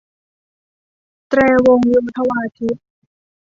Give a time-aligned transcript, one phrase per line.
[1.29, 2.77] แตรวงโยธวาทิต